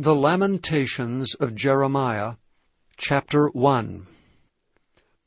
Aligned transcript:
The 0.00 0.14
Lamentations 0.14 1.34
of 1.40 1.56
Jeremiah, 1.56 2.34
chapter 2.98 3.48
1 3.48 4.06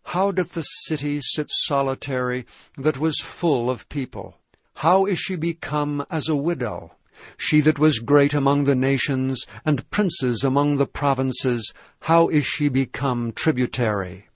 How 0.05 0.32
doth 0.32 0.54
the 0.54 0.62
city 0.62 1.20
sit 1.21 1.50
solitary 1.51 2.46
that 2.78 2.98
was 2.98 3.20
full 3.20 3.70
of 3.70 3.90
people? 3.90 4.38
How 4.76 5.06
is 5.06 5.20
she 5.20 5.36
become 5.36 6.06
as 6.10 6.30
a 6.30 6.38
widow? 6.38 6.96
She 7.36 7.60
that 7.60 7.80
was 7.80 8.00
great 8.00 8.34
among 8.34 8.64
the 8.64 8.73
nations, 8.73 9.46
and 9.66 9.89
princes 9.92 10.46
among 10.46 10.78
the 10.78 10.88
provinces, 10.88 11.74
how 12.04 12.30
is 12.30 12.46
she 12.46 12.70
become 12.70 13.34
tributary? 13.34 14.30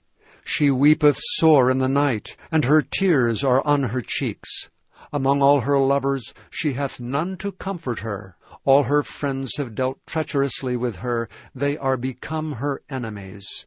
She 0.44 0.70
weepeth 0.70 1.18
sore 1.38 1.70
in 1.70 1.78
the 1.78 1.88
night, 1.88 2.36
and 2.52 2.66
her 2.66 2.82
tears 2.82 3.42
are 3.42 3.66
on 3.66 3.84
her 3.84 4.02
cheeks. 4.06 4.68
Among 5.14 5.40
all 5.40 5.60
her 5.60 5.78
lovers 5.78 6.34
she 6.50 6.74
hath 6.74 7.00
none 7.00 7.38
to 7.38 7.52
comfort 7.52 8.00
her. 8.00 8.36
All 8.64 8.84
her 8.84 9.02
friends 9.02 9.52
have 9.56 9.74
dealt 9.74 9.98
treacherously 10.06 10.76
with 10.76 10.96
her. 10.96 11.28
They 11.54 11.76
are 11.76 11.96
become 11.96 12.52
her 12.52 12.82
enemies. 12.88 13.66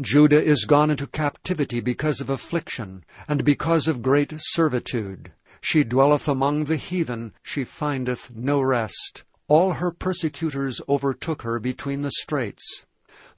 Judah 0.00 0.42
is 0.42 0.66
gone 0.66 0.90
into 0.90 1.06
captivity 1.06 1.80
because 1.80 2.20
of 2.20 2.30
affliction, 2.30 3.04
and 3.26 3.44
because 3.44 3.88
of 3.88 4.02
great 4.02 4.32
servitude. 4.36 5.32
She 5.60 5.82
dwelleth 5.82 6.28
among 6.28 6.66
the 6.66 6.76
heathen, 6.76 7.32
she 7.42 7.64
findeth 7.64 8.30
no 8.34 8.60
rest. 8.60 9.24
All 9.48 9.72
her 9.72 9.90
persecutors 9.90 10.80
overtook 10.88 11.42
her 11.42 11.58
between 11.58 12.02
the 12.02 12.10
straits. 12.10 12.84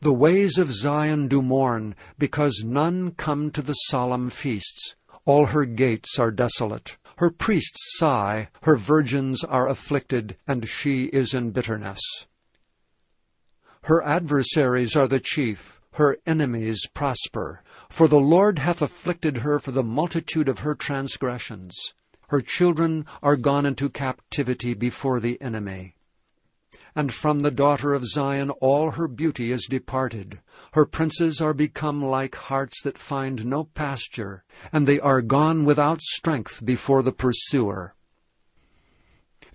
The 0.00 0.12
ways 0.12 0.59
of 0.59 0.73
Zion 0.73 1.28
do 1.28 1.41
mourn, 1.41 1.95
because 2.19 2.62
none 2.64 3.12
come 3.12 3.50
to 3.52 3.62
the 3.62 3.73
solemn 3.73 4.30
feasts. 4.30 4.95
All 5.25 5.47
her 5.47 5.64
gates 5.64 6.19
are 6.19 6.30
desolate. 6.30 6.97
Her 7.19 7.30
priests 7.30 7.98
sigh, 7.98 8.48
her 8.62 8.77
virgins 8.77 9.43
are 9.43 9.69
afflicted, 9.69 10.37
and 10.47 10.69
she 10.69 11.05
is 11.06 11.33
in 11.33 11.51
bitterness. 11.51 12.01
Her 13.83 14.02
adversaries 14.02 14.95
are 14.95 15.09
the 15.09 15.20
chief, 15.20 15.80
her 15.92 16.19
enemies 16.27 16.87
prosper. 16.92 17.62
For 17.89 18.06
the 18.06 18.20
Lord 18.20 18.59
hath 18.59 18.83
afflicted 18.83 19.39
her 19.39 19.59
for 19.59 19.70
the 19.70 19.83
multitude 19.83 20.48
of 20.48 20.61
her 20.61 20.75
transgressions. 20.75 21.94
Her 22.28 22.41
children 22.41 23.06
are 23.22 23.37
gone 23.37 23.64
into 23.64 23.89
captivity 23.89 24.75
before 24.75 25.20
the 25.20 25.41
enemy 25.41 25.95
and 26.97 27.12
from 27.12 27.41
the 27.41 27.50
daughter 27.50 27.92
of 27.92 28.06
Zion 28.06 28.48
all 28.50 28.92
her 28.92 29.06
beauty 29.06 29.52
is 29.52 29.66
departed. 29.69 30.41
Her 30.72 30.86
princes 30.86 31.42
are 31.42 31.53
become 31.53 32.03
like 32.03 32.34
harts 32.34 32.80
that 32.83 32.98
find 32.98 33.44
no 33.44 33.64
pasture, 33.64 34.42
and 34.72 34.86
they 34.86 34.98
are 34.98 35.20
gone 35.20 35.66
without 35.66 36.00
strength 36.00 36.64
before 36.64 37.03
the 37.03 37.12
pursuer. 37.12 37.94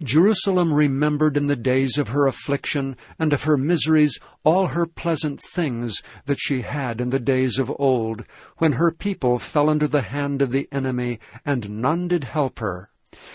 Jerusalem 0.03 0.73
remembered 0.73 1.38
in 1.38 1.48
the 1.48 1.56
days 1.56 1.98
of 1.98 2.08
her 2.08 2.28
affliction 2.28 2.95
and 3.20 3.33
of 3.33 3.44
her 3.44 3.58
miseries 3.58 4.20
all 4.44 4.67
her 4.67 4.86
pleasant 4.86 5.42
things 5.53 6.02
that 6.26 6.39
she 6.39 6.61
had 6.61 7.02
in 7.02 7.11
the 7.11 7.20
days 7.20 7.59
of 7.59 7.72
old, 7.80 8.23
when 8.58 8.73
her 8.73 8.92
people 8.92 9.38
fell 9.38 9.70
under 9.70 9.88
the 9.88 10.02
hand 10.02 10.42
of 10.42 10.52
the 10.52 10.67
enemy, 10.72 11.20
and 11.45 11.70
none 11.70 12.08
did 12.08 12.23
help 12.23 12.59
her. 12.59 12.89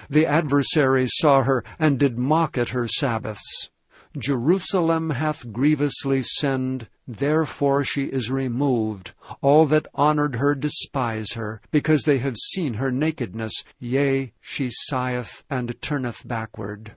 The 0.09 0.27
adversaries 0.27 1.13
saw 1.17 1.43
her, 1.43 1.65
and 1.79 1.99
did 1.99 2.19
mock 2.19 2.57
at 2.59 2.71
her 2.71 2.89
Sabbaths. 2.89 3.71
Jerusalem 4.19 5.11
hath 5.11 5.53
grievously 5.53 6.23
sinned, 6.23 6.89
therefore 7.07 7.85
she 7.85 8.05
is 8.05 8.31
removed. 8.31 9.13
All 9.43 9.67
that 9.67 9.87
honored 9.95 10.37
her 10.37 10.55
despise 10.55 11.33
her, 11.33 11.61
because 11.71 12.05
they 12.05 12.19
have 12.19 12.37
seen 12.37 12.75
her 12.75 12.91
nakedness. 12.91 13.53
Yea, 13.79 14.33
she 14.41 14.71
sigheth 14.71 15.45
and 15.51 15.81
turneth 15.83 16.27
backward. 16.27 16.97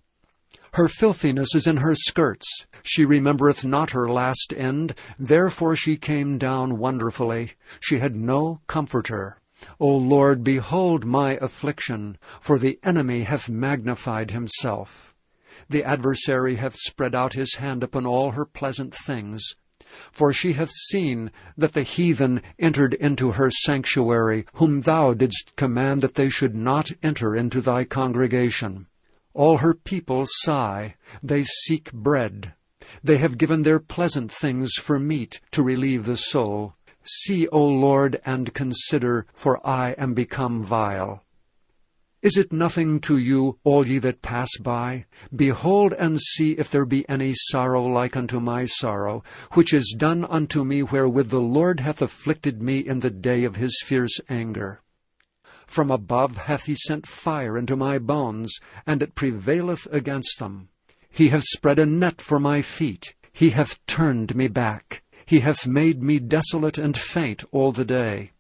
Her 0.74 0.88
filthiness 0.88 1.56
is 1.56 1.68
in 1.68 1.78
her 1.78 1.96
skirts. 1.96 2.48
She 2.84 3.04
remembereth 3.04 3.66
not 3.66 3.90
her 3.90 4.08
last 4.08 4.54
end. 4.56 4.96
Therefore 5.18 5.76
she 5.76 5.98
came 5.98 6.38
down 6.38 6.78
wonderfully. 6.78 7.54
She 7.82 8.00
had 8.00 8.16
no 8.16 8.62
comforter. 8.68 9.40
O 9.80 9.90
Lord, 9.90 10.42
behold 10.44 11.06
my 11.06 11.34
affliction, 11.42 12.18
for 12.40 12.58
the 12.58 12.80
enemy 12.82 13.24
hath 13.24 13.50
magnified 13.50 14.32
himself. 14.32 15.14
The 15.68 15.84
adversary 15.84 16.56
hath 16.56 16.76
spread 16.76 17.14
out 17.14 17.34
his 17.34 17.56
hand 17.56 17.84
upon 17.84 18.06
all 18.06 18.32
her 18.32 18.46
pleasant 18.46 18.94
things. 18.94 19.56
For 20.12 20.32
she 20.32 20.54
hath 20.54 20.70
seen 20.70 21.32
that 21.58 21.74
the 21.74 21.84
heathen 21.84 22.42
entered 22.60 22.94
into 22.94 23.32
her 23.32 23.50
sanctuary, 23.50 24.46
whom 24.54 24.82
thou 24.82 25.14
didst 25.14 25.56
command 25.56 26.02
that 26.02 26.14
they 26.14 26.30
should 26.30 26.56
not 26.56 26.92
enter 27.02 27.36
into 27.36 27.60
thy 27.60 27.86
congregation. 27.86 28.86
All 29.34 29.58
her 29.58 29.74
people 29.74 30.26
sigh, 30.28 30.96
they 31.24 31.44
seek 31.44 31.92
bread. 31.92 32.54
They 33.04 33.18
have 33.18 33.38
given 33.38 33.64
their 33.64 33.80
pleasant 33.80 34.32
things 34.32 34.74
for 34.76 35.00
meat 35.00 35.42
to 35.52 35.64
relieve 35.64 36.06
the 36.06 36.18
soul. 36.18 36.76
See, 37.04 37.48
O 37.48 37.66
Lord, 37.66 38.22
and 38.26 38.54
consider, 38.54 39.26
for 39.34 39.66
I 39.68 39.92
am 39.92 40.14
become 40.14 40.64
vile. 40.64 41.24
Is 42.22 42.36
it 42.36 42.52
nothing 42.52 43.00
to 43.02 43.18
you, 43.18 43.60
all 43.64 43.88
ye 43.88 43.98
that 44.00 44.22
pass 44.22 44.50
by? 44.62 45.06
Behold 45.34 45.94
and 45.94 46.20
see 46.20 46.52
if 46.52 46.70
there 46.70 46.86
be 46.86 47.08
any 47.08 47.34
sorrow 47.34 47.86
like 47.86 48.18
unto 48.18 48.42
my 48.42 48.66
sorrow, 48.66 49.24
which 49.54 49.74
is 49.74 49.96
done 49.98 50.26
unto 50.26 50.66
me 50.66 50.84
wherewith 50.84 51.30
the 51.30 51.40
Lord 51.40 51.80
hath 51.80 52.02
afflicted 52.02 52.62
me 52.62 52.80
in 52.80 53.00
the 53.00 53.10
day 53.10 53.46
of 53.46 53.56
his 53.56 53.82
fierce 53.86 54.20
anger. 54.28 54.82
From 55.66 55.90
above 55.90 56.36
hath 56.36 56.66
he 56.66 56.76
sent 56.76 57.08
fire 57.08 57.58
into 57.58 57.78
my 57.78 57.98
bones, 57.98 58.54
and 58.86 59.02
it 59.02 59.16
prevaileth 59.16 59.88
against 59.90 60.40
them. 60.40 60.68
He 61.10 61.30
hath 61.30 61.44
spread 61.44 61.80
a 61.80 61.86
net 61.86 62.20
for 62.20 62.38
my 62.38 62.62
feet. 62.62 63.14
He 63.32 63.52
hath 63.52 63.80
turned 63.86 64.36
me 64.36 64.50
back. 64.50 65.04
He 65.26 65.40
hath 65.40 65.66
made 65.66 66.04
me 66.04 66.20
desolate 66.20 66.78
and 66.78 66.98
faint 66.98 67.46
all 67.52 67.72
the 67.72 67.86
day. 67.86 68.32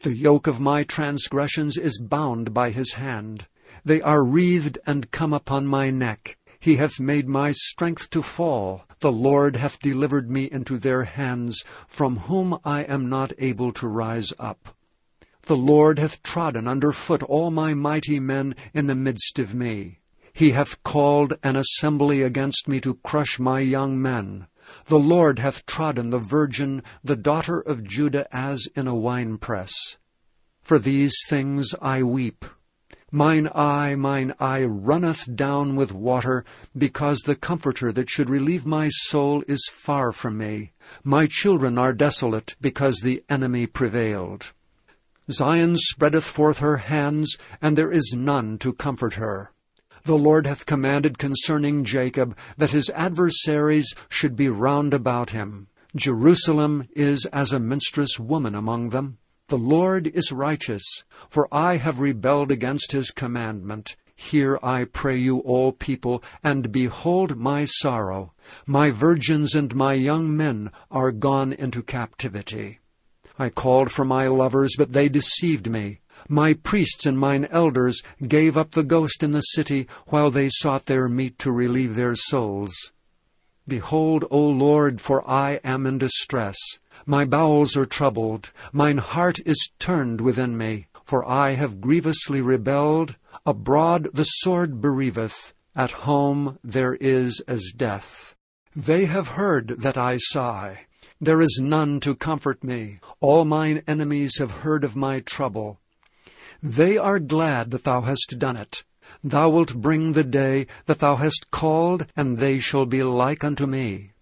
The 0.00 0.14
yoke 0.14 0.46
of 0.46 0.60
my 0.60 0.84
transgressions 0.84 1.76
is 1.76 1.98
bound 1.98 2.52
by 2.52 2.70
his 2.70 2.92
hand. 2.92 3.46
They 3.84 4.00
are 4.02 4.24
wreathed 4.24 4.78
and 4.86 5.10
come 5.10 5.32
upon 5.32 5.66
my 5.66 5.90
neck. 5.90 6.36
He 6.60 6.76
hath 6.76 7.00
made 7.00 7.28
my 7.28 7.52
strength 7.52 8.10
to 8.10 8.22
fall. 8.22 8.84
The 9.00 9.10
Lord 9.10 9.56
hath 9.56 9.78
delivered 9.78 10.30
me 10.30 10.44
into 10.44 10.78
their 10.78 11.04
hands, 11.04 11.64
from 11.86 12.18
whom 12.18 12.58
I 12.64 12.82
am 12.82 13.08
not 13.08 13.32
able 13.38 13.72
to 13.72 13.88
rise 13.88 14.32
up. 14.38 14.76
The 15.42 15.56
Lord 15.56 15.98
hath 15.98 16.22
trodden 16.22 16.68
under 16.68 16.92
foot 16.92 17.22
all 17.22 17.50
my 17.50 17.72
mighty 17.72 18.20
men 18.20 18.54
in 18.74 18.86
the 18.86 18.94
midst 18.94 19.38
of 19.38 19.54
me. 19.54 20.00
He 20.32 20.50
hath 20.50 20.82
called 20.82 21.38
an 21.42 21.56
assembly 21.56 22.22
against 22.22 22.68
me 22.68 22.80
to 22.80 22.98
crush 23.02 23.38
my 23.38 23.60
young 23.60 24.00
men. 24.00 24.46
The 24.86 24.98
Lord 24.98 25.38
hath 25.38 25.66
trodden 25.66 26.10
the 26.10 26.18
virgin, 26.18 26.82
the 27.04 27.16
daughter 27.16 27.60
of 27.60 27.84
Judah, 27.84 28.26
as 28.34 28.66
in 28.74 28.86
a 28.86 28.94
winepress. 28.94 29.72
For 30.62 30.78
these 30.78 31.14
things 31.28 31.74
I 31.80 32.02
weep. 32.02 32.44
Mine 33.12 33.48
eye, 33.54 33.94
mine 33.94 34.34
eye 34.40 34.64
runneth 34.64 35.36
down 35.36 35.76
with 35.76 35.92
water, 35.92 36.44
because 36.76 37.20
the 37.20 37.36
Comforter 37.36 37.92
that 37.92 38.10
should 38.10 38.28
relieve 38.28 38.66
my 38.66 38.88
soul 38.88 39.44
is 39.46 39.70
far 39.72 40.10
from 40.10 40.36
me. 40.36 40.72
My 41.04 41.26
children 41.26 41.78
are 41.78 41.92
desolate, 41.92 42.56
because 42.60 42.98
the 42.98 43.22
enemy 43.28 43.68
prevailed. 43.68 44.52
Zion 45.30 45.76
spreadeth 45.76 46.24
forth 46.24 46.58
her 46.58 46.78
hands, 46.78 47.36
and 47.62 47.78
there 47.78 47.92
is 47.92 48.14
none 48.16 48.58
to 48.58 48.72
comfort 48.72 49.14
her. 49.14 49.52
The 50.06 50.16
Lord 50.16 50.46
hath 50.46 50.66
commanded 50.66 51.18
concerning 51.18 51.82
Jacob 51.82 52.36
that 52.56 52.70
his 52.70 52.90
adversaries 52.90 53.92
should 54.08 54.36
be 54.36 54.48
round 54.48 54.94
about 54.94 55.30
him. 55.30 55.66
Jerusalem 55.96 56.86
is 56.94 57.26
as 57.32 57.52
a 57.52 57.58
menstruous 57.58 58.16
woman 58.16 58.54
among 58.54 58.90
them. 58.90 59.18
The 59.48 59.58
Lord 59.58 60.06
is 60.06 60.30
righteous, 60.30 60.84
for 61.28 61.48
I 61.50 61.78
have 61.78 61.98
rebelled 61.98 62.52
against 62.52 62.92
his 62.92 63.10
commandment. 63.10 63.96
Hear, 64.14 64.60
I 64.62 64.84
pray 64.84 65.16
you, 65.16 65.38
all 65.38 65.72
people, 65.72 66.22
and 66.40 66.70
behold 66.70 67.36
my 67.36 67.64
sorrow. 67.64 68.32
My 68.64 68.92
virgins 68.92 69.56
and 69.56 69.74
my 69.74 69.94
young 69.94 70.36
men 70.36 70.70
are 70.88 71.10
gone 71.10 71.52
into 71.52 71.82
captivity. 71.82 72.78
I 73.40 73.48
called 73.48 73.90
for 73.90 74.04
my 74.04 74.28
lovers, 74.28 74.76
but 74.78 74.92
they 74.92 75.08
deceived 75.08 75.68
me. 75.68 75.98
My 76.28 76.54
priests 76.54 77.06
and 77.06 77.18
mine 77.18 77.46
elders 77.50 78.02
gave 78.26 78.56
up 78.56 78.70
the 78.70 78.82
ghost 78.82 79.22
in 79.22 79.32
the 79.32 79.40
city 79.40 79.86
while 80.06 80.30
they 80.30 80.48
sought 80.48 80.86
their 80.86 81.08
meat 81.08 81.38
to 81.40 81.52
relieve 81.52 81.94
their 81.94 82.16
souls. 82.16 82.92
Behold, 83.68 84.24
O 84.30 84.40
Lord, 84.46 85.00
for 85.00 85.28
I 85.28 85.60
am 85.64 85.86
in 85.86 85.98
distress. 85.98 86.56
My 87.04 87.24
bowels 87.24 87.76
are 87.76 87.84
troubled. 87.84 88.52
Mine 88.72 88.98
heart 88.98 89.38
is 89.44 89.70
turned 89.78 90.20
within 90.20 90.56
me. 90.56 90.86
For 91.04 91.28
I 91.28 91.52
have 91.52 91.80
grievously 91.80 92.40
rebelled. 92.40 93.16
Abroad 93.44 94.08
the 94.12 94.24
sword 94.24 94.80
bereaveth. 94.80 95.52
At 95.74 95.92
home 95.92 96.58
there 96.64 96.94
is 96.94 97.40
as 97.46 97.72
death. 97.76 98.34
They 98.74 99.04
have 99.04 99.28
heard 99.28 99.68
that 99.80 99.96
I 99.96 100.16
sigh. 100.18 100.86
There 101.20 101.40
is 101.40 101.60
none 101.62 102.00
to 102.00 102.14
comfort 102.14 102.64
me. 102.64 103.00
All 103.20 103.44
mine 103.44 103.82
enemies 103.86 104.38
have 104.38 104.62
heard 104.62 104.84
of 104.84 104.96
my 104.96 105.20
trouble. 105.20 105.80
They 106.68 106.98
are 106.98 107.20
glad 107.20 107.70
that 107.70 107.84
thou 107.84 108.00
hast 108.00 108.40
done 108.40 108.56
it. 108.56 108.82
Thou 109.22 109.50
wilt 109.50 109.76
bring 109.76 110.14
the 110.14 110.24
day 110.24 110.66
that 110.86 110.98
thou 110.98 111.14
hast 111.14 111.52
called, 111.52 112.06
and 112.16 112.38
they 112.38 112.58
shall 112.58 112.86
be 112.86 113.04
like 113.04 113.44
unto 113.44 113.66
me. 113.66 114.14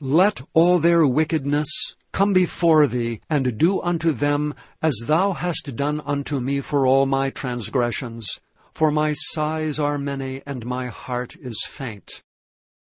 Let 0.00 0.42
all 0.52 0.78
their 0.78 1.06
wickedness 1.06 1.94
come 2.12 2.34
before 2.34 2.86
thee, 2.86 3.22
and 3.30 3.56
do 3.56 3.80
unto 3.80 4.12
them 4.12 4.52
as 4.82 4.94
thou 5.06 5.32
hast 5.32 5.76
done 5.76 6.02
unto 6.04 6.40
me 6.40 6.60
for 6.60 6.86
all 6.86 7.06
my 7.06 7.30
transgressions. 7.30 8.38
For 8.74 8.90
my 8.90 9.14
sighs 9.14 9.78
are 9.78 9.96
many, 9.96 10.42
and 10.44 10.66
my 10.66 10.88
heart 10.88 11.36
is 11.36 11.64
faint. 11.66 12.22